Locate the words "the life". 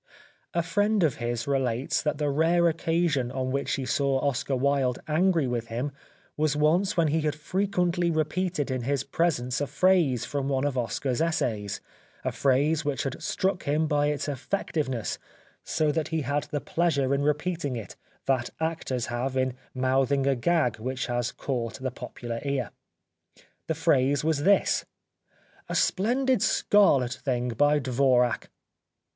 17.69-17.85